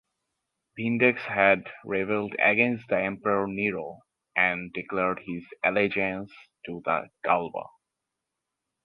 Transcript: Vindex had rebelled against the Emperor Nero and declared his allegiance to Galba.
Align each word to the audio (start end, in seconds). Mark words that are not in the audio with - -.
Vindex 0.75 1.19
had 1.25 1.71
rebelled 1.85 2.33
against 2.39 2.87
the 2.87 2.99
Emperor 2.99 3.45
Nero 3.47 3.99
and 4.35 4.73
declared 4.73 5.19
his 5.27 5.45
allegiance 5.63 6.33
to 6.65 6.81
Galba. 7.23 7.65